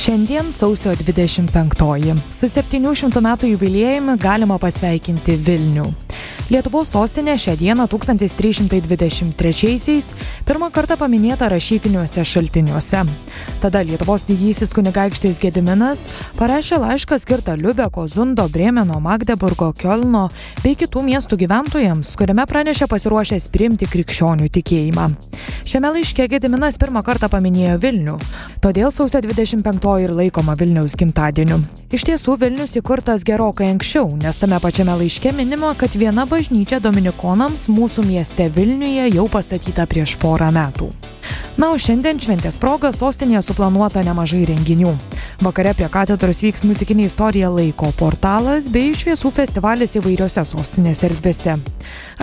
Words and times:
Šiandien 0.00 0.52
sausio 0.52 0.94
25-oji. 0.96 2.14
Su 2.32 2.48
700 2.48 3.20
metų 3.20 3.50
jubiliejumi 3.50 4.14
galima 4.16 4.56
pasveikinti 4.56 5.34
Vilnių. 5.44 5.84
Lietuvos 6.50 6.88
sostinė 6.90 7.36
šią 7.38 7.52
dieną 7.60 7.84
1323-aisiais 7.86 10.08
pirmą 10.48 10.66
kartą 10.74 10.96
paminėta 10.98 11.46
rašytiniuose 11.46 12.24
šaltiniuose. 12.26 13.04
Tada 13.62 13.84
Lietuvos 13.86 14.26
didysis 14.26 14.74
kunigaikštis 14.74 15.38
Gediminas 15.38 16.08
parašė 16.40 16.80
laišką 16.82 17.20
skirtą 17.22 17.54
Liubeko, 17.54 18.08
Zundo, 18.10 18.48
Brėmeno, 18.50 18.98
Magdeburgo, 18.98 19.70
Kielno 19.78 20.26
bei 20.64 20.74
kitų 20.74 21.04
miestų 21.06 21.38
gyventojams, 21.44 22.16
kuriame 22.18 22.42
pranešė 22.50 22.90
pasiruošęs 22.90 23.46
priimti 23.54 23.86
krikščionių 23.86 24.50
tikėjimą. 24.50 25.06
Šiame 25.70 25.94
laiške 25.94 26.26
Gediminas 26.34 26.82
pirmą 26.82 27.06
kartą 27.06 27.30
paminėjo 27.30 27.78
Vilnių, 27.78 28.18
todėl 28.58 28.90
sausio 28.90 29.22
25 29.22 30.02
ir 30.02 30.10
laikoma 30.18 30.58
Vilniaus 30.58 30.98
gimtadieniu. 30.98 31.62
Iš 31.94 32.10
tiesų 32.10 32.34
Vilnius 32.42 32.74
įkurtas 32.80 33.22
gerokai 33.22 33.70
anksčiau, 33.70 34.10
nes 34.18 34.34
tame 34.42 34.58
pačiame 34.58 34.98
laiške 34.98 35.30
minima, 35.36 35.76
kad 35.78 35.94
viena 35.94 36.26
bažnyčia 36.40 36.78
dominikonams 36.80 37.66
mūsų 37.68 38.06
mieste 38.08 38.46
Vilniuje 38.54 39.10
jau 39.12 39.26
pastatyta 39.28 39.84
prieš 39.84 40.14
porą 40.16 40.48
metų. 40.54 40.86
Na, 41.60 41.68
o 41.68 41.76
šiandien 41.76 42.16
šventės 42.16 42.56
proga 42.62 42.94
sostinėje 42.96 43.42
suplanuota 43.44 44.00
nemažai 44.06 44.46
renginių. 44.48 44.94
Vakare 45.44 45.74
prie 45.76 45.90
katedros 45.92 46.40
vyks 46.40 46.64
muzikinė 46.64 47.10
istorija 47.10 47.50
laiko 47.52 47.90
portalas 47.98 48.70
bei 48.72 48.94
šviesų 48.96 49.34
festivalis 49.36 49.98
įvairiose 50.00 50.46
sostinės 50.48 51.04
erdvėse. 51.10 51.58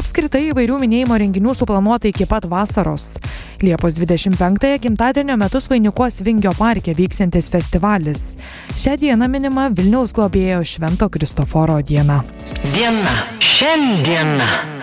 Apskritai 0.00 0.46
įvairių 0.48 0.80
minėjimo 0.80 1.20
renginių 1.20 1.52
suplanuota 1.58 2.08
iki 2.08 2.24
pat 2.30 2.48
vasaros. 2.48 3.18
Liepos 3.62 3.94
25-ąją 3.94 4.78
gimtadienio 4.78 5.36
metus 5.36 5.68
vainikuos 5.68 6.20
Vingio 6.22 6.52
parke 6.58 6.94
vyksiantis 6.94 7.50
festivalis. 7.50 8.36
Šią 8.76 8.96
dieną 9.00 9.28
minima 9.28 9.68
Vilniaus 9.70 10.12
globėjo 10.16 10.62
Švento 10.64 11.08
Kristoforo 11.08 11.80
diena. 11.82 12.22
Diena. 12.74 13.20
Šiandiena. 13.40 14.75